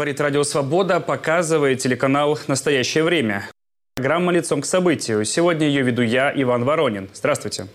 [0.00, 3.50] Говорит Радио Свобода, показывает телеканал «Настоящее время».
[3.96, 5.26] Программа «Лицом к событию».
[5.26, 7.10] Сегодня ее веду я, Иван Воронин.
[7.12, 7.66] Здравствуйте.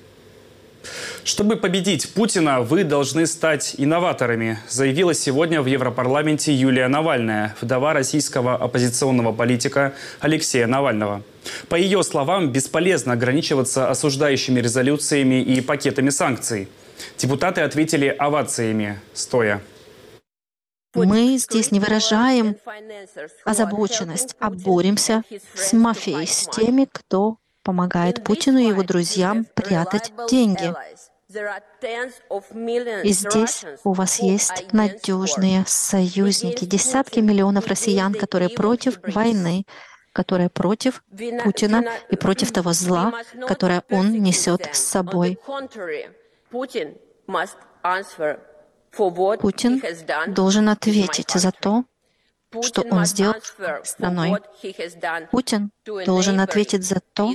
[1.23, 8.55] Чтобы победить Путина, вы должны стать инноваторами, заявила сегодня в Европарламенте Юлия Навальная, вдова российского
[8.55, 11.21] оппозиционного политика Алексея Навального.
[11.69, 16.69] По ее словам, бесполезно ограничиваться осуждающими резолюциями и пакетами санкций.
[17.19, 19.61] Депутаты ответили овациями, стоя.
[20.95, 22.55] Мы здесь не выражаем
[23.44, 30.73] озабоченность, а боремся с мафией, с теми, кто помогает Путину и его друзьям прятать деньги.
[33.03, 39.66] И здесь у вас есть надежные союзники, десятки миллионов россиян, которые против войны,
[40.14, 41.03] которые против
[41.44, 43.12] Путина и против того зла,
[43.47, 45.38] которое он несет с собой.
[46.50, 46.95] Путин
[50.27, 51.83] должен ответить за то,
[52.61, 53.35] что он сделал
[53.83, 54.38] страной.
[55.31, 57.33] Путин должен ответить за то,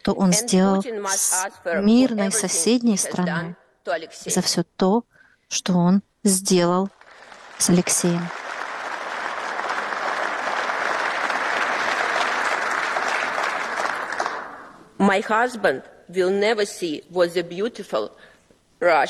[0.00, 1.48] что он сделал с
[1.82, 3.56] мирной соседней страной,
[4.24, 5.04] за все то,
[5.48, 6.88] что он сделал
[7.58, 8.22] с Алексеем.
[14.98, 18.10] My husband will never see what the beautiful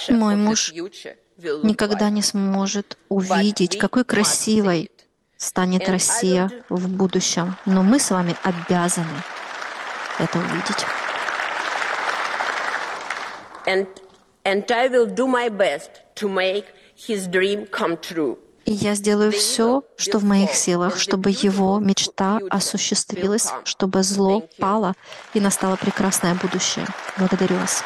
[0.08, 0.72] мой муж
[1.62, 4.90] никогда не сможет увидеть, какой красивой
[5.36, 7.56] станет Россия в будущем.
[7.64, 9.22] Но мы с вами обязаны
[10.18, 10.84] это увидеть.
[18.64, 24.94] И я сделаю все, что в моих силах, чтобы его мечта осуществилась, чтобы зло пало
[25.32, 26.86] и настало прекрасное будущее.
[27.16, 27.82] Благодарю вас.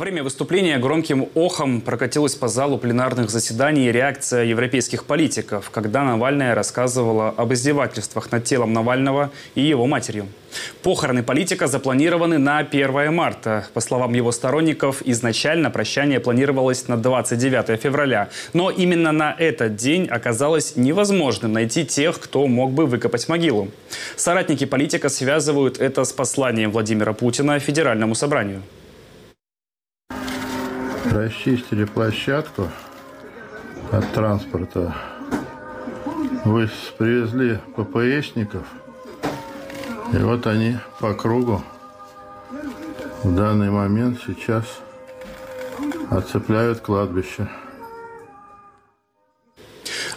[0.00, 6.54] Во время выступления громким охом прокатилась по залу пленарных заседаний реакция европейских политиков, когда Навальная
[6.54, 10.28] рассказывала об издевательствах над телом Навального и его матерью.
[10.82, 13.66] Похороны политика запланированы на 1 марта.
[13.74, 18.30] По словам его сторонников, изначально прощание планировалось на 29 февраля.
[18.54, 23.68] Но именно на этот день оказалось невозможным найти тех, кто мог бы выкопать могилу.
[24.16, 28.62] Соратники политика связывают это с посланием Владимира Путина Федеральному собранию
[31.10, 32.68] расчистили площадку
[33.90, 34.94] от транспорта,
[36.44, 38.66] вы привезли ППСников,
[40.12, 41.62] и вот они по кругу
[43.22, 44.64] в данный момент сейчас
[46.10, 47.48] оцепляют кладбище.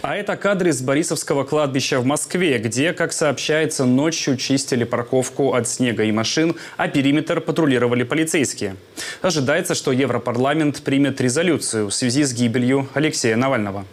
[0.06, 5.66] А это кадры с Борисовского кладбища в Москве, где, как сообщается, ночью чистили парковку от
[5.66, 8.76] снега и машин, а периметр патрулировали полицейские.
[9.22, 13.86] Ожидается, что Европарламент примет резолюцию в связи с гибелью Алексея Навального.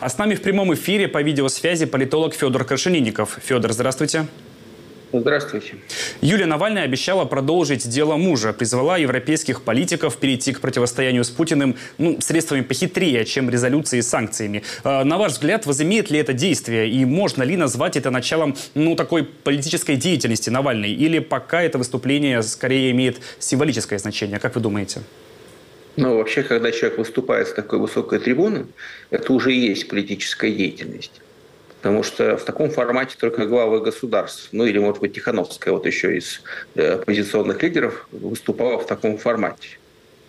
[0.00, 3.38] А с нами в прямом эфире по видеосвязи политолог Федор Крашенинников.
[3.42, 4.26] Федор, здравствуйте.
[5.20, 5.76] Здравствуйте.
[6.22, 12.20] Юлия Навальная обещала продолжить дело мужа, призвала европейских политиков перейти к противостоянию с Путиным ну,
[12.20, 14.64] средствами похитрее, чем резолюции и санкциями.
[14.82, 18.96] А, на ваш взгляд, возымеет ли это действие и можно ли назвать это началом ну,
[18.96, 20.90] такой политической деятельности Навальной?
[20.90, 24.40] Или пока это выступление скорее имеет символическое значение?
[24.40, 25.02] Как вы думаете?
[25.96, 28.66] Ну, вообще, когда человек выступает с такой высокой трибуны,
[29.10, 31.20] это уже и есть политическая деятельность.
[31.84, 36.16] Потому что в таком формате только главы государств, ну или, может быть, Тихановская, вот еще
[36.16, 36.40] из
[36.76, 39.68] э, оппозиционных лидеров, выступала в таком формате.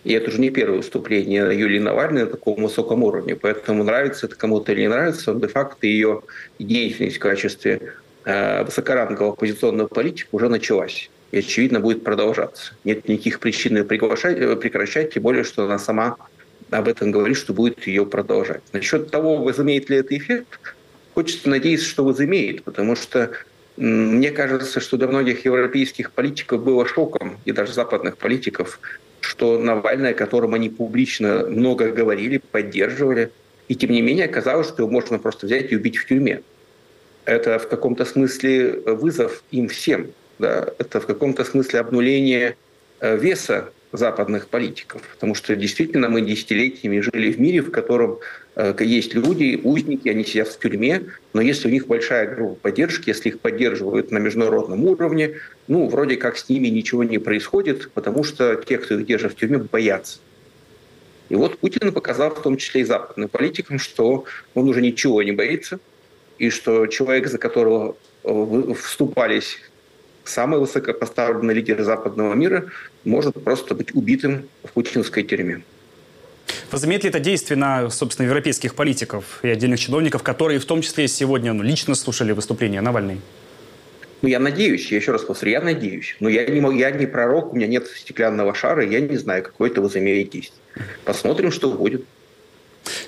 [0.04, 3.36] И это уже не первое выступление Юлии Навальной на таком высоком уровне.
[3.36, 6.20] Поэтому нравится это кому-то или не нравится, де-факто ее
[6.58, 7.94] деятельность в качестве
[8.26, 11.08] э, высокорангового оппозиционного политика уже началась.
[11.30, 12.74] И, очевидно, будет продолжаться.
[12.84, 16.18] Нет никаких причин ее э, прекращать, тем более, что она сама
[16.70, 18.60] об этом говорит, что будет ее продолжать.
[18.74, 20.58] Насчет того, возымеет ли это эффект,
[21.16, 23.30] Хочется надеяться, что возымеет, потому что
[23.78, 28.78] мне кажется, что для многих европейских политиков было шоком, и даже западных политиков,
[29.20, 33.30] что Навальный, о котором они публично много говорили, поддерживали,
[33.66, 36.42] и тем не менее оказалось, что его можно просто взять и убить в тюрьме.
[37.24, 40.08] Это в каком-то смысле вызов им всем.
[40.38, 40.68] Да?
[40.76, 42.56] Это в каком-то смысле обнуление
[43.00, 48.18] э, веса западных политиков, потому что действительно мы десятилетиями жили в мире, в котором
[48.56, 53.08] э, есть люди, узники, они сидят в тюрьме, но если у них большая группа поддержки,
[53.08, 55.36] если их поддерживают на международном уровне,
[55.68, 59.36] ну, вроде как с ними ничего не происходит, потому что те, кто их держит в
[59.36, 60.18] тюрьме, боятся.
[61.28, 64.24] И вот Путин показал в том числе и западным политикам, что
[64.54, 65.80] он уже ничего не боится,
[66.38, 69.58] и что человек, за которого э, вступались
[70.28, 72.66] самый высокопоставленный лидер западного мира,
[73.04, 75.62] может просто быть убитым в путинской тюрьме.
[76.70, 81.08] Возымеет ли это действие на, собственно, европейских политиков и отдельных чиновников, которые в том числе
[81.08, 83.20] сегодня ну, лично слушали выступление Навальной?
[84.22, 86.16] Ну, я надеюсь, я еще раз повторю, я надеюсь.
[86.20, 89.70] Но я не, я не пророк, у меня нет стеклянного шара, я не знаю, какое
[89.70, 90.60] это возымеет действие.
[91.04, 92.04] Посмотрим, что будет.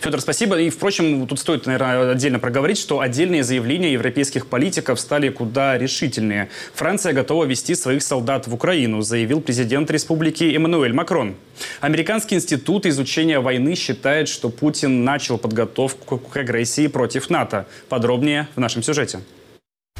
[0.00, 0.58] Федор, спасибо.
[0.60, 6.48] И, впрочем, тут стоит, наверное, отдельно проговорить, что отдельные заявления европейских политиков стали куда решительнее.
[6.74, 11.36] Франция готова вести своих солдат в Украину, заявил президент республики Эммануэль Макрон.
[11.80, 17.66] Американский институт изучения войны считает, что Путин начал подготовку к агрессии против НАТО.
[17.88, 19.20] Подробнее в нашем сюжете.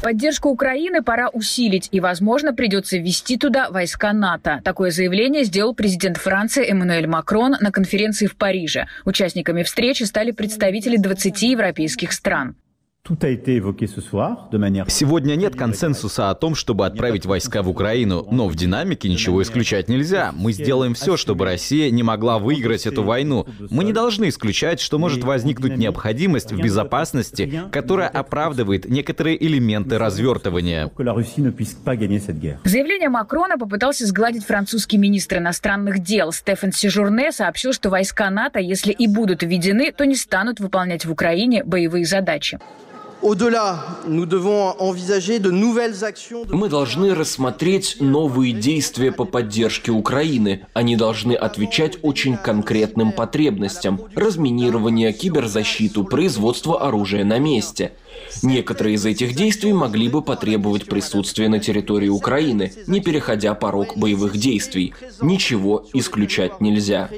[0.01, 4.61] Поддержку Украины пора усилить, и, возможно, придется ввести туда войска НАТО.
[4.63, 8.87] Такое заявление сделал президент Франции Эммануэль Макрон на конференции в Париже.
[9.03, 12.55] Участниками встречи стали представители 20 европейских стран.
[14.87, 19.89] Сегодня нет консенсуса о том, чтобы отправить войска в Украину, но в динамике ничего исключать
[19.89, 20.31] нельзя.
[20.35, 23.47] Мы сделаем все, чтобы Россия не могла выиграть эту войну.
[23.69, 30.91] Мы не должны исключать, что может возникнуть необходимость в безопасности, которая оправдывает некоторые элементы развертывания.
[32.63, 36.31] Заявление Макрона попытался сгладить французский министр иностранных дел.
[36.31, 41.11] Стефан Сижурне сообщил, что войска НАТО, если и будут введены, то не станут выполнять в
[41.11, 42.59] Украине боевые задачи.
[46.49, 50.65] Мы должны рассмотреть новые действия по поддержке Украины.
[50.73, 53.99] Они должны отвечать очень конкретным потребностям.
[54.15, 57.91] Разминирование, киберзащиту, производство оружия на месте–
[58.43, 64.37] Некоторые из этих действий могли бы потребовать присутствия на территории Украины, не переходя порог боевых
[64.37, 64.93] действий.
[65.21, 67.09] Ничего исключать нельзя.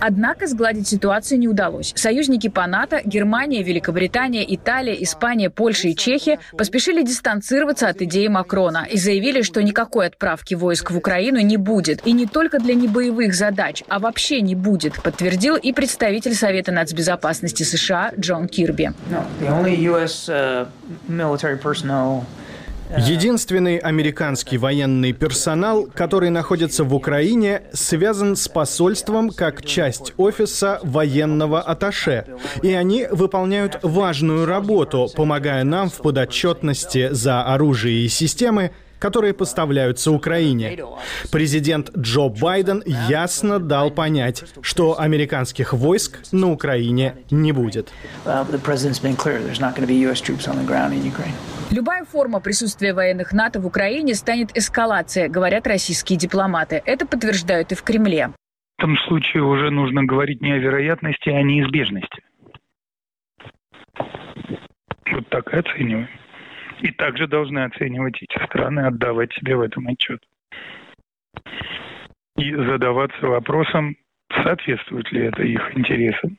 [0.00, 1.92] Однако сгладить ситуацию не удалось.
[1.94, 8.86] Союзники по НАТО, Германия, Великобритания, Италия, Испания, Польша и Чехия поспешили дистанцироваться от идеи Макрона
[8.90, 12.06] и заявили, что никакой отправки войск в Украину не будет.
[12.06, 17.62] И не только для небоевых задач, а вообще не будет, подтвердил и представитель Совета нацбезопасности
[17.62, 18.92] США Джон Кирби.
[19.10, 20.66] Uh,
[22.98, 31.60] Единственный американский военный персонал, который находится в Украине, связан с посольством как часть офиса военного
[31.60, 32.26] аташе.
[32.62, 40.12] И они выполняют важную работу, помогая нам в подотчетности за оружие и системы, которые поставляются
[40.12, 40.78] Украине.
[41.32, 47.92] Президент Джо Байден ясно дал понять, что американских войск на Украине не будет.
[51.70, 56.82] Любая форма присутствия военных НАТО в Украине станет эскалацией, говорят российские дипломаты.
[56.84, 58.30] Это подтверждают и в Кремле.
[58.76, 62.22] В этом случае уже нужно говорить не о вероятности, а о неизбежности.
[65.12, 66.08] Вот так и оцениваем.
[66.80, 70.22] И также должны оценивать эти страны, отдавать себе в этом отчет.
[72.36, 73.96] И задаваться вопросом,
[74.32, 76.38] соответствует ли это их интересам,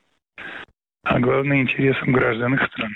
[1.04, 2.92] а главное интересам граждан их стран.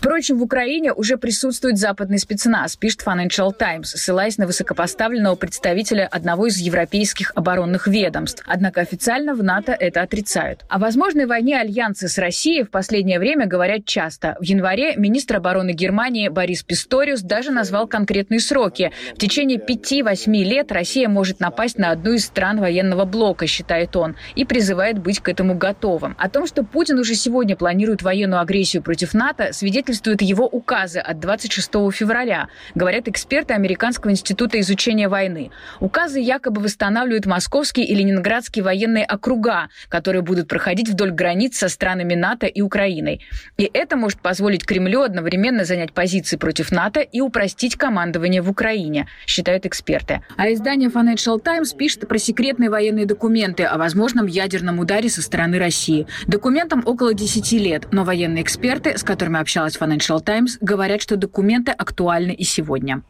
[0.00, 6.46] Впрочем, в Украине уже присутствует западный спецназ, пишет Financial Times, ссылаясь на высокопоставленного представителя одного
[6.46, 8.42] из европейских оборонных ведомств.
[8.46, 10.64] Однако официально в НАТО это отрицают.
[10.70, 14.38] О возможной войне альянса с Россией в последнее время говорят часто.
[14.40, 18.92] В январе министр обороны Германии Борис Писториус даже назвал конкретные сроки.
[19.14, 24.16] В течение 5-8 лет Россия может напасть на одну из стран военного блока, считает он,
[24.34, 26.16] и призывает быть к этому готовым.
[26.18, 30.98] О том, что Путин уже сегодня планирует военную агрессию против НАТО, свидетельствует свидетельствуют его указы
[30.98, 35.50] от 26 февраля, говорят эксперты Американского института изучения войны.
[35.80, 42.14] Указы якобы восстанавливают московские и ленинградские военные округа, которые будут проходить вдоль границ со странами
[42.14, 43.20] НАТО и Украиной.
[43.58, 49.08] И это может позволить Кремлю одновременно занять позиции против НАТО и упростить командование в Украине,
[49.26, 50.22] считают эксперты.
[50.36, 55.58] А издание Financial Times пишет про секретные военные документы о возможном ядерном ударе со стороны
[55.58, 56.06] России.
[56.26, 61.72] Документам около 10 лет, но военные эксперты, с которыми сообщалось Financial Times, говорят, что документы
[61.72, 63.02] актуальны и сегодня.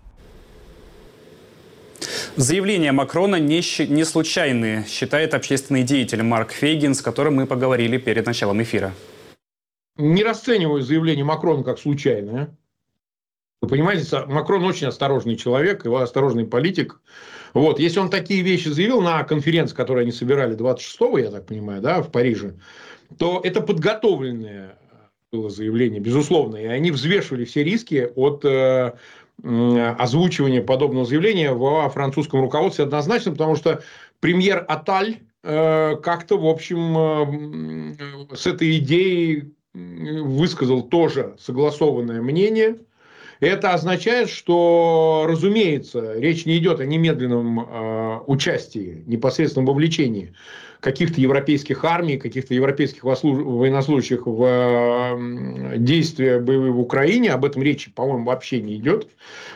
[2.36, 8.26] Заявления Макрона не, не случайные, считает общественный деятель Марк Фейгин, с которым мы поговорили перед
[8.26, 8.92] началом эфира.
[9.96, 12.56] Не расцениваю заявление Макрона как случайное.
[13.60, 17.00] Вы понимаете, Макрон очень осторожный человек, его осторожный политик.
[17.52, 21.82] Вот, если он такие вещи заявил на конференции, которую они собирали 26-го, я так понимаю,
[21.82, 22.54] да, в Париже,
[23.18, 24.78] то это подготовленное
[25.32, 28.92] было заявление, безусловно, и они взвешивали все риски от э,
[29.42, 33.80] озвучивания подобного заявления во французском руководстве однозначно, потому что
[34.18, 37.94] премьер Аталь э, как-то, в общем,
[38.30, 42.78] э, с этой идеей высказал тоже согласованное мнение–
[43.38, 50.34] это означает, что, разумеется, речь не идет о немедленном участии, непосредственном вовлечении
[50.80, 57.32] каких-то европейских армий, каких-то европейских военнослужащих в действия боевые в Украине.
[57.32, 59.08] Об этом речи, по-моему, вообще не идет.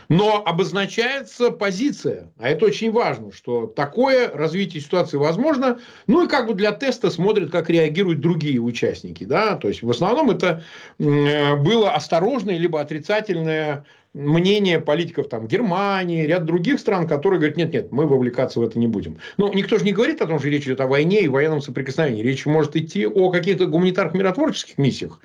[0.09, 2.31] Но обозначается позиция.
[2.39, 5.79] А это очень важно, что такое развитие ситуации возможно.
[6.07, 9.25] Ну и как бы для теста смотрят, как реагируют другие участники.
[9.25, 9.57] Да?
[9.57, 10.63] То есть в основном это
[10.99, 18.07] было осторожное либо отрицательное мнение политиков там, Германии, ряд других стран, которые говорят, нет-нет, мы
[18.07, 19.19] вовлекаться в это не будем.
[19.37, 22.23] Ну, никто же не говорит о том, что речь идет о войне и военном соприкосновении.
[22.23, 25.21] Речь может идти о каких-то гуманитарных миротворческих миссиях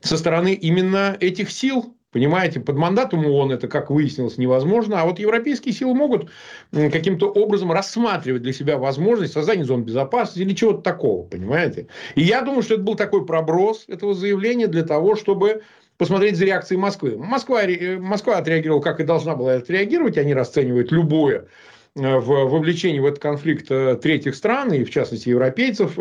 [0.00, 5.00] со стороны именно этих сил, Понимаете, под мандатом ООН это, как выяснилось, невозможно.
[5.00, 6.28] А вот европейские силы могут
[6.72, 11.86] каким-то образом рассматривать для себя возможность создания зон безопасности или чего-то такого, понимаете?
[12.16, 15.62] И я думаю, что это был такой проброс этого заявления для того, чтобы
[16.00, 17.18] посмотреть за реакцией Москвы.
[17.18, 20.16] Москва, э, Москва отреагировала, как и должна была отреагировать.
[20.16, 21.48] Они расценивают любое
[21.94, 25.96] э, в вовлечение в этот конфликт э, третьих стран, и в частности европейцев,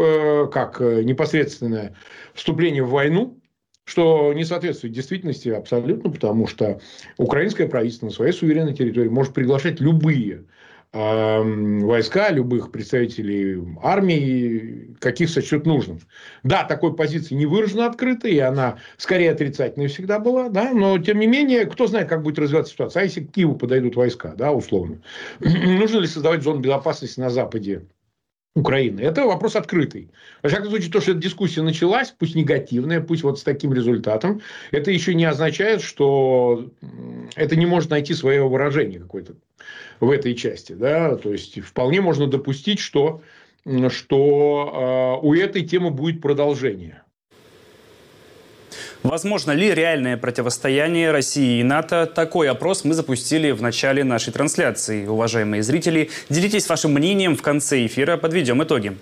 [0.54, 1.98] как непосредственное
[2.34, 3.42] вступление в войну,
[3.84, 6.80] что не соответствует действительности абсолютно, потому что
[7.18, 10.46] украинское правительство на своей суверенной территории может приглашать любые
[10.92, 16.00] войска, любых представителей армии, каких сочтет нужным.
[16.44, 21.20] Да, такой позиции не выражена открыто, и она скорее отрицательной всегда была, да, но тем
[21.20, 23.02] не менее, кто знает, как будет развиваться ситуация.
[23.02, 25.02] А если к Киеву подойдут войска, да, условно,
[25.40, 27.86] нужно ли создавать зону безопасности на Западе
[28.60, 29.02] Украины.
[29.02, 30.10] Это вопрос открытый.
[30.44, 34.42] Во всяком случае, то, что эта дискуссия началась, пусть негативная, пусть вот с таким результатом,
[34.72, 36.70] это еще не означает, что
[37.36, 39.34] это не может найти своего выражения какое-то
[40.00, 40.74] в этой части.
[40.74, 41.16] Да?
[41.16, 43.22] То есть, вполне можно допустить, что,
[43.90, 47.04] что э, у этой темы будет продолжение.
[49.04, 52.06] Возможно ли реальное противостояние России и НАТО?
[52.06, 55.08] Такой опрос мы запустили в начале нашей трансляции.
[55.08, 58.98] Уважаемые зрители, делитесь вашим мнением в конце эфира, подведем итоги.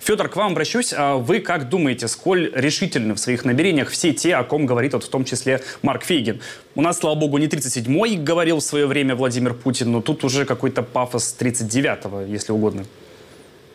[0.00, 0.94] Федор, к вам обращусь.
[0.96, 5.04] А вы как думаете, сколь решительны в своих намерениях все те, о ком говорит вот
[5.04, 6.40] в том числе Марк Фейгин?
[6.74, 10.46] У нас, слава богу, не 37-й говорил в свое время Владимир Путин, но тут уже
[10.46, 12.86] какой-то пафос 39-го, если угодно.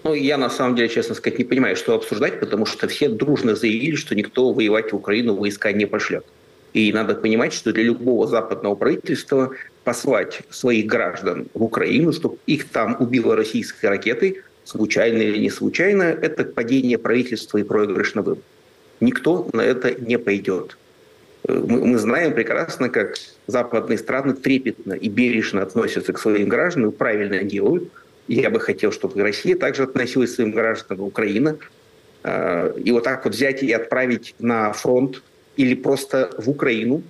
[0.03, 3.55] Ну, я на самом деле, честно сказать, не понимаю, что обсуждать, потому что все дружно
[3.55, 6.25] заявили, что никто воевать в Украину войска не пошлет.
[6.73, 9.51] И надо понимать, что для любого западного правительства
[9.83, 16.03] послать своих граждан в Украину, чтобы их там убило российской ракетой, случайно или не случайно,
[16.03, 18.43] это падение правительства и проигрыш на выбор.
[19.01, 20.77] Никто на это не пойдет.
[21.47, 23.15] Мы, мы знаем прекрасно, как
[23.47, 27.91] западные страны трепетно и бережно относятся к своим гражданам, правильно делают–
[28.35, 31.57] я бы хотел, чтобы Россия также относилась к своим гражданам, Украина.
[32.23, 35.23] А, и вот так вот взять и отправить на фронт
[35.55, 37.01] или просто в Украину,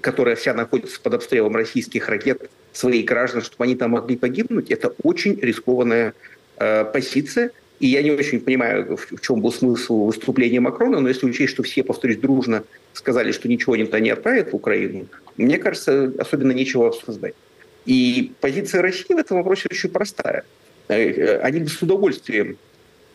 [0.00, 4.94] которая вся находится под обстрелом российских ракет, своих граждан, чтобы они там могли погибнуть, это
[5.02, 6.14] очень рискованная
[6.56, 7.50] э, позиция.
[7.80, 11.64] И я не очень понимаю, в чем был смысл выступления Макрона, но если учесть, что
[11.64, 12.62] все, повторюсь, дружно
[12.92, 17.34] сказали, что ничего никто не отправит в Украину, мне кажется, особенно нечего обсуждать.
[17.84, 20.44] И позиция России в этом вопросе очень простая.
[20.98, 22.56] Э, они бы с удовольствием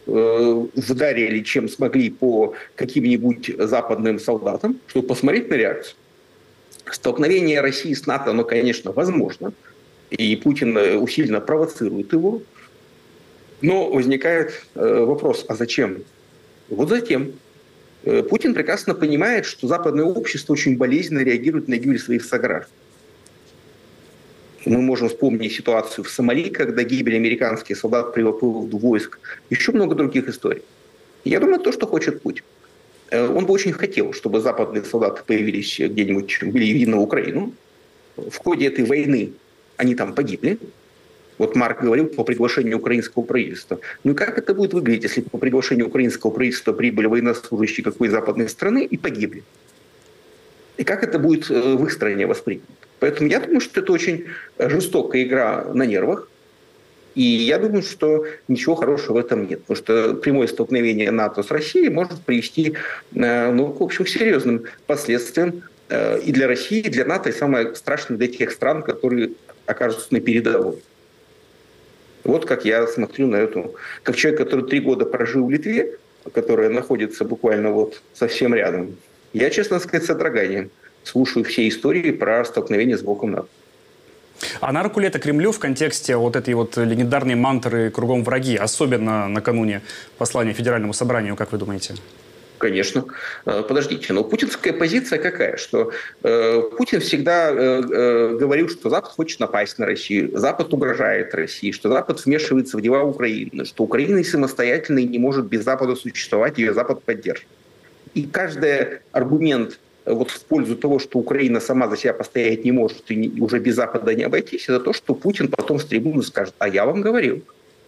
[0.05, 5.95] э, вдарили, чем смогли по каким-нибудь западным солдатам, чтобы посмотреть на реакцию.
[6.91, 9.53] Столкновение России с НАТО, оно, конечно, возможно,
[10.09, 12.41] и Путин э, усиленно провоцирует его.
[13.59, 16.03] Но возникает вопрос, а зачем?
[16.69, 17.33] Вот затем.
[18.29, 22.69] Путин прекрасно понимает, что западное общество очень болезненно реагирует на гибель своих сограждан.
[24.67, 29.17] Мы можем вспомнить ситуацию в Сомали, когда гибель американских солдат при поводу войск.
[29.49, 30.61] Еще много других историй.
[31.23, 32.43] Я думаю, то, что хочет Путин.
[33.09, 37.53] Э, он бы очень хотел, чтобы западные солдаты появились где-нибудь, были на Украину.
[38.17, 39.31] В ходе этой войны
[39.77, 40.57] они там погибли.
[41.37, 43.79] Вот Марк говорил по приглашению украинского правительства.
[44.03, 48.83] Ну как это будет выглядеть, если по приглашению украинского правительства прибыли военнослужащие какой западной страны
[48.83, 49.43] и погибли?
[50.75, 52.86] И как это будет э, в их стране воспринято?
[52.99, 54.25] Поэтому я думаю, что это очень
[54.57, 56.29] жестокая игра на нервах.
[57.15, 59.61] И я думаю, что ничего хорошего в этом нет.
[59.61, 62.75] Потому что прямое столкновение НАТО с Россией может привести
[63.15, 67.73] э, ну, к общем серьезным последствиям э, и для России, и для НАТО, и самое
[67.75, 69.31] страшное для тех стран, которые
[69.65, 70.77] окажутся на передовой.
[72.23, 73.75] Вот как я смотрю на эту...
[74.03, 75.97] Как человек, который три года прожил в Литве,
[76.33, 78.95] которая находится буквально вот совсем рядом,
[79.33, 80.69] я, честно сказать, с содроганием
[81.03, 83.47] слушаю все истории про столкновение с Боком НАТО.
[84.61, 88.55] А на руку ли это Кремлю в контексте вот этой вот легендарной мантры «кругом враги»,
[88.55, 89.81] особенно накануне
[90.17, 91.95] послания Федеральному собранию, как вы думаете?
[92.57, 93.05] Конечно.
[93.45, 95.57] Э, подождите, но путинская позиция какая?
[95.57, 95.91] Что
[96.23, 101.71] э, Путин всегда э, э, говорил, что Запад хочет напасть на Россию, Запад угрожает России,
[101.71, 106.57] что Запад вмешивается в дела Украины, что Украина самостоятельно и не может без Запада существовать,
[106.57, 107.47] ее Запад поддерживает.
[108.15, 113.11] И каждый аргумент вот в пользу того, что Украина сама за себя постоять не может
[113.11, 116.67] и уже без Запада не обойтись, это то, что Путин потом с трибуны скажет, а
[116.67, 117.41] я вам говорил.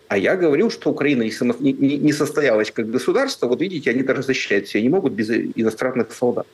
[0.08, 3.48] А я говорил, что Украина не, состоялась как государство.
[3.48, 6.48] Вот видите, они даже защищать себя не могут без иностранных солдат.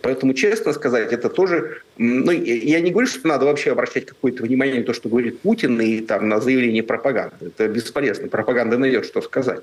[0.00, 1.80] Поэтому, честно сказать, это тоже...
[1.96, 5.80] Ну, я не говорю, что надо вообще обращать какое-то внимание на то, что говорит Путин,
[5.80, 7.46] и там на заявление пропаганды.
[7.46, 8.28] Это бесполезно.
[8.28, 9.62] Пропаганда найдет, что сказать.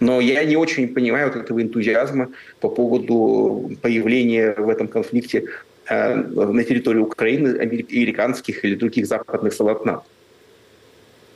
[0.00, 2.30] Но я не очень понимаю вот этого энтузиазма
[2.60, 5.44] по поводу появления в этом конфликте
[5.88, 10.04] э, на территории Украины американских или других западных солдат.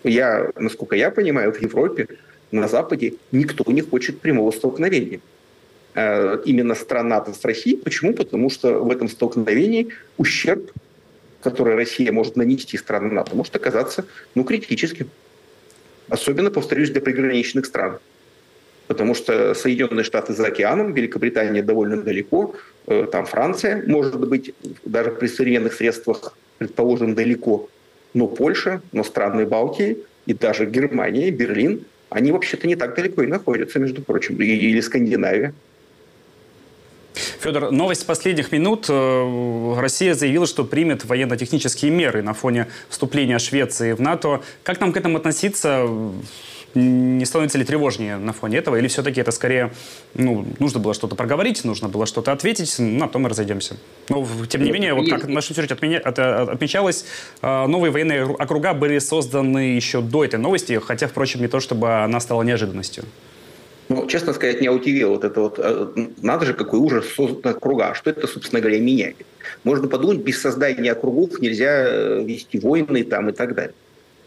[0.03, 2.09] Я, насколько я понимаю, в Европе,
[2.51, 5.21] на Западе никто не хочет прямого столкновения.
[5.95, 7.77] Э, именно страна НАТО с Россией.
[7.77, 8.15] Почему?
[8.15, 10.73] Потому что в этом столкновении ущерб,
[11.43, 15.11] который Россия может нанести стране НАТО, может оказаться ну, критическим.
[16.09, 17.99] Особенно, повторюсь, для приграничных стран
[18.87, 22.55] потому что Соединенные Штаты за океаном, Великобритания довольно далеко,
[22.87, 27.69] э, там Франция, может быть, даже при современных средствах, предположим, далеко,
[28.13, 33.27] но Польша, но страны Балтии и даже Германия, Берлин, они вообще-то не так далеко и
[33.27, 35.53] находятся, между прочим, или Скандинавия.
[37.15, 38.87] Федор, новость последних минут.
[38.89, 44.43] Э, Россия заявила, что примет военно-технические меры на фоне вступления Швеции в НАТО.
[44.63, 45.87] Как нам к этому относиться?
[46.75, 48.77] Не становится ли тревожнее на фоне этого?
[48.77, 49.73] Или все-таки это скорее,
[50.15, 53.77] ну, нужно было что-то проговорить, нужно было что-то ответить, ну, на том мы разойдемся.
[54.09, 57.05] Но, тем не менее, вот как в нашем сюжете отмечалось,
[57.43, 62.03] а, новые военные округа были созданы еще до этой новости, хотя, впрочем, не то, чтобы
[62.03, 63.05] она стала неожиданностью.
[63.89, 67.95] Ну, честно сказать, меня удивило вот это вот, э, надо же, какой ужас создан округа.
[67.95, 69.17] Что это, собственно говоря, меняет?
[69.63, 73.75] Можно подумать, без создания округов нельзя э, вести войны там и так далее.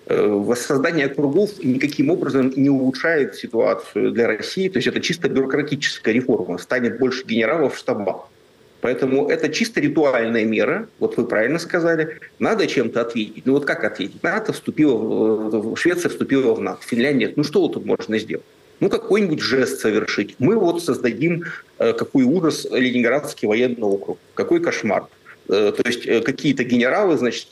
[0.09, 4.69] Э, воссоздание округов никаким образом не улучшает ситуацию для России.
[4.69, 6.57] То есть это чисто бюрократическая реформа.
[6.57, 8.29] Станет больше генералов в штабах.
[8.79, 13.45] Поэтому это чисто ритуальная мера, вот вы правильно сказали, надо чем-то ответить.
[13.45, 14.21] Ну вот как ответить?
[14.23, 18.45] НАТО вступила, в, Швеция вступила в НАТО, Финляндия, ну что тут можно сделать?
[18.79, 20.35] Ну какой-нибудь жест совершить.
[20.37, 21.45] Мы вот создадим,
[21.79, 25.07] э, какой ужас, Ленинградский военный округ, какой кошмар.
[25.49, 27.47] Э, то есть э, какие-то генералы, значит,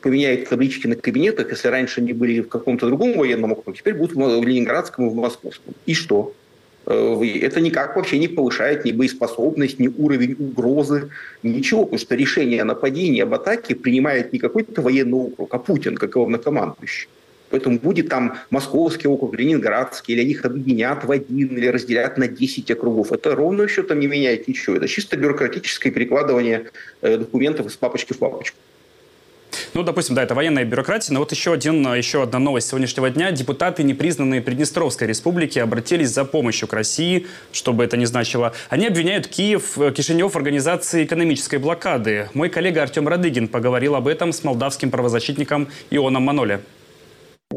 [0.00, 4.14] поменяют таблички на кабинетах, если раньше они были в каком-то другом военном округе, теперь будут
[4.14, 5.74] в Ленинградском и в Московском.
[5.86, 6.32] И что?
[6.86, 11.10] Э, это никак вообще не повышает ни боеспособность, ни уровень угрозы,
[11.42, 15.96] ничего, потому что решение о нападении, об атаке принимает не какой-то военный округ, а Путин,
[15.96, 17.08] как главнокомандующий.
[17.50, 22.28] Поэтому будет там Московский округ, Ленинградский, или они их объединят в один, или разделят на
[22.28, 23.12] 10 округов.
[23.12, 24.76] Это ровно счетом не меняет ничего.
[24.76, 26.70] Это чисто бюрократическое перекладывание
[27.02, 28.56] э, документов из папочки в папочку.
[29.74, 31.12] Ну, допустим, да, это военная бюрократия.
[31.12, 33.30] Но вот еще, один, еще одна новость сегодняшнего дня.
[33.30, 38.52] Депутаты, непризнанные Приднестровской республики, обратились за помощью к России, что бы это ни значило.
[38.68, 42.28] Они обвиняют Киев, э, Кишинев в организации экономической блокады.
[42.34, 46.60] Мой коллега Артем Радыгин поговорил об этом с молдавским правозащитником Ионом Маноле.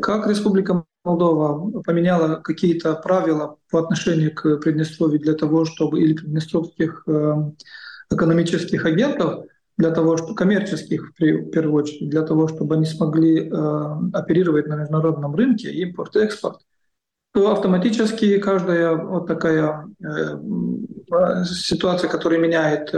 [0.01, 7.03] Как Республика Молдова поменяла какие-то правила по отношению к Приднестровью для того, чтобы или приднестровских
[7.08, 7.51] э,
[8.10, 9.45] экономических агентов,
[9.77, 14.75] для того, чтобы коммерческих в первую очередь, для того, чтобы они смогли э, оперировать на
[14.75, 16.62] международном рынке, импорт, экспорт,
[17.34, 22.91] то автоматически каждая вот такая э, ситуация, которая меняет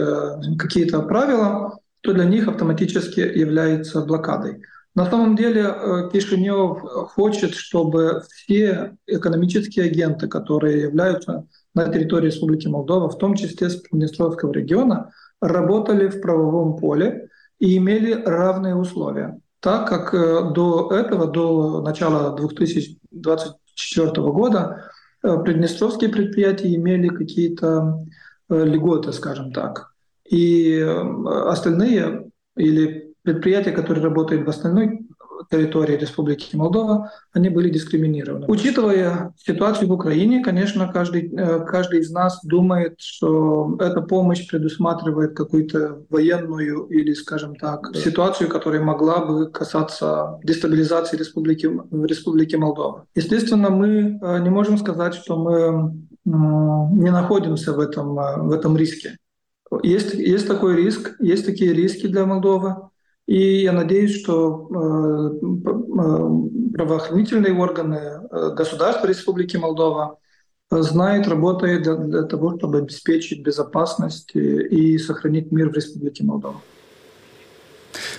[0.57, 4.61] какие-то правила, то для них автоматически является блокадой.
[4.95, 6.79] На самом деле э, Кишинев
[7.13, 13.75] хочет, чтобы все экономические агенты, которые являются на территории Республики Молдова, в том числе с
[13.75, 17.27] Приднестровского региона, работали в правовом поле
[17.59, 19.37] и имели равные условия.
[19.59, 27.99] Так как э, до этого, до начала 2024 года, э, приднестровские предприятия имели какие-то
[28.47, 29.91] льготы, скажем так.
[30.29, 30.79] И
[31.25, 35.05] остальные или предприятия, которые работают в остальной
[35.49, 38.45] территории Республики Молдова, они были дискриминированы.
[38.47, 45.35] Учитывая ситуацию в Украине, конечно, каждый, э, каждый из нас думает, что эта помощь предусматривает
[45.35, 53.05] какую-то военную или, скажем так, ситуацию, которая могла бы касаться дестабилизации Республики, Республики Молдова.
[53.15, 55.93] Естественно, мы э, не можем сказать, что мы
[56.25, 59.17] не находимся в этом, э, в этом риске.
[59.83, 62.75] Есть, есть такой риск, есть такие риски для Молдовы.
[63.27, 70.19] И я надеюсь, что э, э, правоохранительные органы э, государства Республики Молдова
[70.69, 76.61] знают, работают для, для того, чтобы обеспечить безопасность и сохранить мир в Республике Молдова.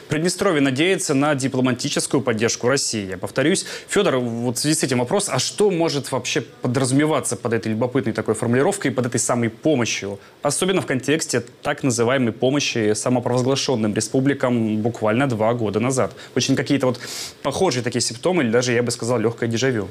[0.09, 3.09] Приднестровье надеется на дипломатическую поддержку России.
[3.11, 7.53] Я повторюсь, Федор, вот в связи с этим вопрос, а что может вообще подразумеваться под
[7.53, 10.19] этой любопытной такой формулировкой, под этой самой помощью?
[10.43, 16.15] Особенно в контексте так называемой помощи самопровозглашенным республикам буквально два года назад.
[16.35, 17.01] Очень какие-то вот
[17.43, 19.89] похожие такие симптомы, или даже, я бы сказал, легкое дежавю.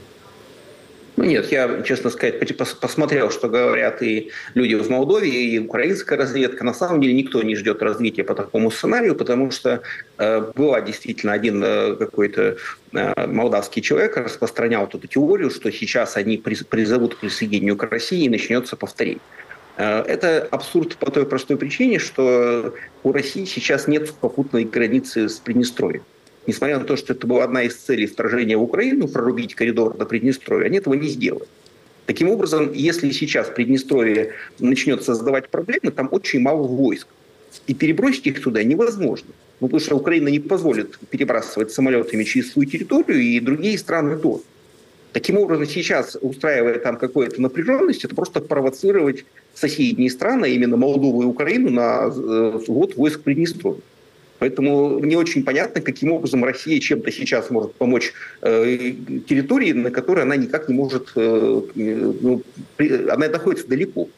[1.17, 6.65] Ну нет, я, честно сказать, посмотрел, что говорят и люди в Молдове, и украинская разведка.
[6.65, 9.81] На самом деле никто не ждет развития по такому сценарию, потому что
[10.17, 12.57] э, была действительно один э, какой-то
[12.91, 18.25] э, молдавский человек распространял вот эту теорию, что сейчас они призовут к присоединению к России
[18.25, 19.21] и начнется повторение.
[19.77, 22.73] Э, это абсурд по той простой причине, что
[23.03, 26.03] у России сейчас нет попутной границы с Приднестровьем
[26.47, 30.05] несмотря на то, что это была одна из целей вторжения в Украину, прорубить коридор до
[30.05, 31.45] Приднестровья, они этого не сделали.
[32.05, 37.07] Таким образом, если сейчас Приднестровье начнет создавать проблемы, там очень мало войск.
[37.67, 39.29] И перебросить их туда невозможно.
[39.59, 44.43] Ну, потому что Украина не позволит перебрасывать самолетами через свою территорию, и другие страны тоже.
[45.13, 51.25] Таким образом, сейчас, устраивая там какую-то напряженность, это просто провоцировать соседние страны, именно Молдову и
[51.25, 53.81] Украину, на э, ввод войск Приднестровья.
[54.39, 58.93] Поэтому не очень понятно, каким образом Россия чем-то сейчас может помочь э,
[59.27, 62.41] территории, на которой она никак не может, э, ну,
[62.75, 64.09] при, она находится далеко.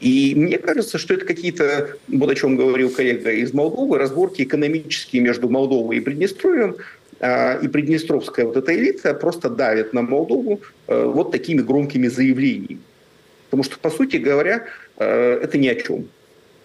[0.00, 5.22] И мне кажется, что это какие-то, вот о чем говорил коллега из Молдовы, разборки экономические
[5.22, 6.76] между Молдовой и Приднестровьем,
[7.18, 12.80] э, и приднестровская вот эта элита просто давит на Молдову э, вот такими громкими заявлениями.
[13.46, 14.66] Потому что, по сути говоря,
[14.98, 16.06] э, это ни о чем.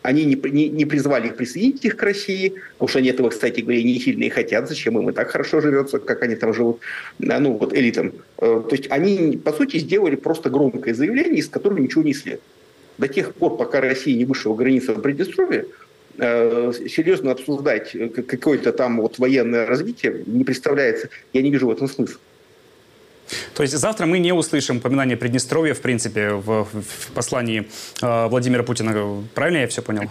[0.02, 3.62] Они не, не, не призвали их присоединить их к России, потому что они этого, кстати
[3.62, 4.68] говоря, не сильно и хотят.
[4.68, 6.80] Зачем им и так хорошо живется, как они там живут,
[7.20, 8.14] ну вот элитам.
[8.40, 12.42] Э, то есть они, по сути, сделали просто громкое заявление, из которого ничего не следует.
[12.98, 15.66] До тех пор, пока Россия не вышла границы Приднестровья,
[16.18, 17.96] э, серьезно обсуждать
[18.28, 21.10] какое-то там вот военное развитие не представляется.
[21.34, 22.20] Я не вижу в этом смысла.
[23.54, 27.68] То есть завтра мы не услышим упоминание Приднестровья, в принципе, в, в послании
[28.02, 29.24] э, Владимира Путина.
[29.34, 30.10] Правильно я все понял?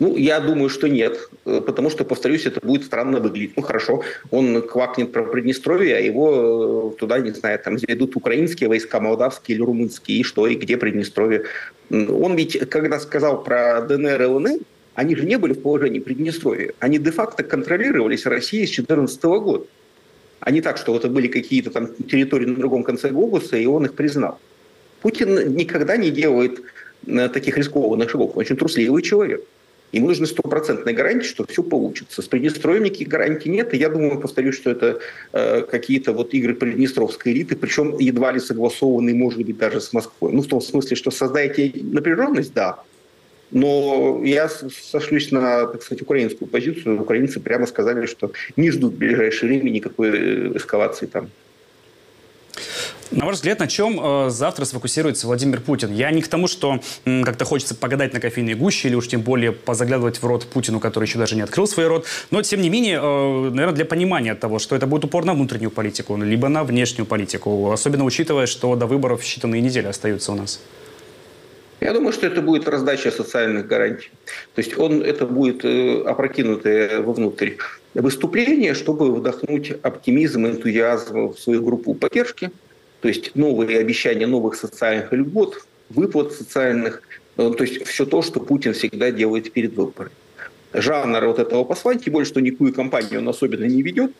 [0.00, 3.56] Ну, я думаю, что нет, э, потому что, повторюсь, это будет странно выглядеть.
[3.56, 8.68] Ну, хорошо, он квакнет про Приднестровье, а его э, туда, не знаю, там заведут украинские
[8.68, 11.44] войска, молдавские или румынские, и что, и где Приднестровье.
[11.90, 14.58] Он ведь, когда сказал про ДНР и ЛНР,
[14.94, 16.72] они же не были в положении Приднестровья.
[16.80, 19.66] Они де-факто контролировались Россией с 2014 года
[20.44, 23.86] а не так, что это были какие-то там территории на другом конце глобуса, и он
[23.86, 24.38] их признал.
[25.00, 26.60] Путин никогда не делает
[27.06, 28.32] э, таких рискованных шагов.
[28.34, 29.42] Он очень трусливый человек.
[29.92, 32.20] Ему нужны стопроцентные гарантии, что все получится.
[32.20, 33.72] С Приднестровьем никаких гарантий нет.
[33.72, 34.98] И я думаю, повторюсь, что это
[35.32, 40.32] э, какие-то вот игры приднестровской элиты, причем едва ли согласованные, может быть, даже с Москвой.
[40.32, 42.82] Ну, в том смысле, что создаете напряженность, да,
[43.50, 47.00] но я сошлюсь на, так сказать, украинскую позицию.
[47.00, 51.30] Украинцы прямо сказали, что не ждут в ближайшее время никакой э, эскалации там.
[53.10, 55.92] На ваш взгляд, на чем э, завтра сфокусируется Владимир Путин?
[55.92, 59.52] Я не к тому, что как-то хочется погадать на кофейной гуще или уж тем более
[59.52, 62.06] позаглядывать в рот Путину, который еще даже не открыл свой рот.
[62.30, 65.70] Но, тем не менее, э, наверное, для понимания того, что это будет упор на внутреннюю
[65.70, 70.60] политику, либо на внешнюю политику, особенно учитывая, что до выборов считанные недели остаются у нас.
[71.84, 74.10] Я думаю, что это будет раздача социальных гарантий.
[74.54, 77.56] То есть он, это будет э, опрокинутое вовнутрь
[77.92, 82.50] выступление, чтобы вдохнуть оптимизм, энтузиазм в свою группу поддержки.
[83.02, 87.02] То есть новые обещания новых социальных льгот, выплат социальных.
[87.36, 90.14] Э, то есть все то, что Путин всегда делает перед выборами.
[90.72, 94.12] Жанр вот этого послания, тем более, что никакую кампанию он особенно не ведет,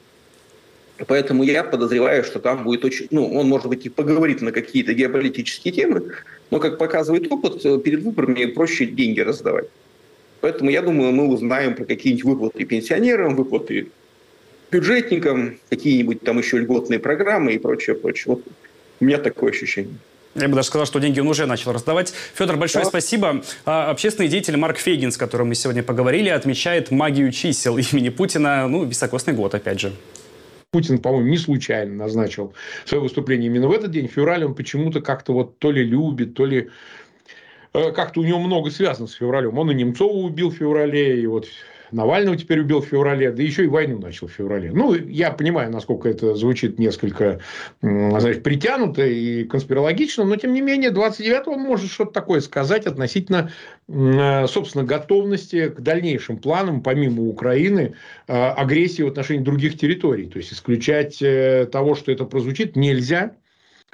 [1.07, 3.09] Поэтому я подозреваю, что там будет очень...
[3.11, 6.13] Ну, он, может быть, и поговорит на какие-то геополитические темы,
[6.51, 9.69] но, как показывает опыт, э, перед выборами проще деньги раздавать.
[10.41, 13.89] Поэтому, я думаю, мы узнаем про какие-нибудь выплаты пенсионерам, выплаты
[14.71, 18.35] бюджетникам, какие-нибудь там еще льготные программы и прочее, прочее.
[18.35, 18.45] Вот
[19.01, 19.97] у меня такое ощущение.
[20.35, 22.13] Я бы даже сказал, что деньги он уже начал раздавать.
[22.35, 22.89] Федор, большое да.
[22.89, 23.43] спасибо.
[23.65, 28.67] А, общественный деятель Марк Фейгин, с которым мы сегодня поговорили, отмечает магию чисел имени Путина.
[28.69, 29.93] Ну, високосный год, опять же.
[30.75, 32.53] Путин, по-моему, не случайно назначил
[32.85, 34.09] свое выступление именно в этот день.
[34.09, 36.69] В феврале он почему-то как-то вот то ли любит, то ли
[37.73, 39.57] э, как-то у него много связано с февралем.
[39.57, 41.47] Он и Немцова убил в феврале, и вот
[41.95, 44.73] Навального теперь убил в феврале, да еще и войну начал в феврале.
[44.73, 47.41] Ну, я понимаю, насколько это звучит несколько,
[47.81, 53.53] знаешь, притянуто и конспирологично, но, тем не менее, 29-го он может что-то такое сказать относительно,
[53.87, 57.95] собственно, готовности к дальнейшим планам, помимо Украины,
[58.27, 60.27] а, агрессии в отношении других территорий.
[60.27, 63.37] То есть, исключать э, того, что это прозвучит, нельзя.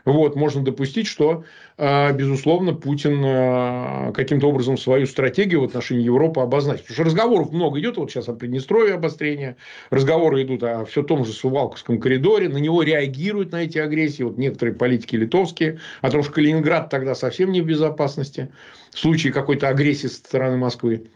[0.04, 1.44] Вот, можно допустить, что,
[1.78, 6.82] а, безусловно, Путин а, каким-то образом свою стратегию в отношении Европы обозначит.
[6.82, 9.56] Потому что разговоров много идет, вот сейчас о Приднестровье обострения,
[9.90, 14.38] разговоры идут о все том же Сувалковском коридоре, на него реагируют на эти агрессии, вот
[14.38, 18.50] некоторые политики литовские, о том, что Калининград тогда совсем не в безопасности,
[18.90, 21.10] в случае какой-то агрессии со стороны Москвы.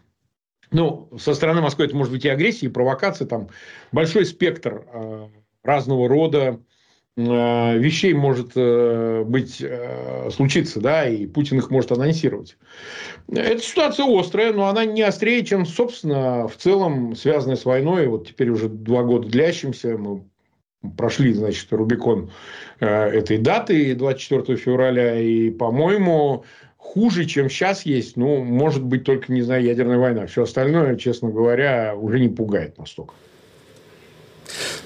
[0.71, 3.49] Ну, со стороны Москвы это может быть и агрессия, и провокация, там
[3.91, 5.29] большой спектр а,
[5.63, 6.59] разного рода
[7.17, 12.57] вещей может э, быть э, случиться, да, и Путин их может анонсировать.
[13.31, 18.07] Эта ситуация острая, но она не острее, чем, собственно, в целом связанная с войной.
[18.07, 20.23] Вот теперь уже два года длящимся, мы
[20.97, 22.31] прошли, значит, Рубикон
[22.79, 26.43] этой даты 24 февраля, и, по-моему,
[26.77, 30.27] хуже, чем сейчас есть, ну, может быть, только, не знаю, ядерная война.
[30.27, 33.13] Все остальное, честно говоря, уже не пугает настолько.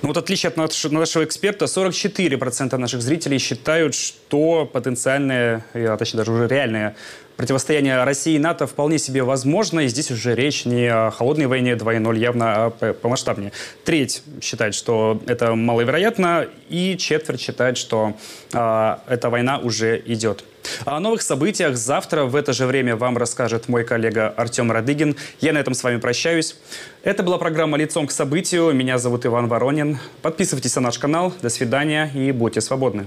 [0.02, 6.32] Ну вот отличие от нашего эксперта, 44% наших зрителей считают, что потенциальное, а точнее даже
[6.32, 6.96] уже реальное
[7.40, 9.80] противостояние России и НАТО вполне себе возможно.
[9.80, 13.54] И здесь уже речь не о холодной войне 2.0, явно а помасштабнее.
[13.86, 18.18] Треть считает, что это маловероятно, и четверть считает, что
[18.52, 20.44] э, эта война уже идет.
[20.84, 25.16] О новых событиях завтра в это же время вам расскажет мой коллега Артем Радыгин.
[25.40, 26.58] Я на этом с вами прощаюсь.
[27.04, 28.74] Это была программа «Лицом к событию».
[28.74, 29.98] Меня зовут Иван Воронин.
[30.22, 31.34] Подписывайтесь на наш канал.
[31.42, 33.06] До свидания и будьте свободны.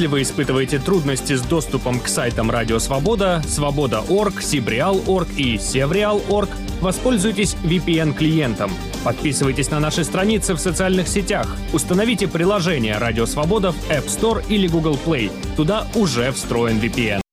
[0.00, 6.48] Если вы испытываете трудности с доступом к сайтам Радио Свобода, Свобода.орг, Сибреал.орг и Севреал.орг,
[6.80, 8.70] воспользуйтесь VPN-клиентом.
[9.04, 11.54] Подписывайтесь на наши страницы в социальных сетях.
[11.74, 15.30] Установите приложение Радио Свобода в App Store или Google Play.
[15.54, 17.20] Туда уже встроен VPN.